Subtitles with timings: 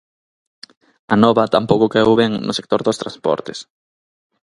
[1.13, 3.59] A nova tampouco caeu ben no sector dos transportes.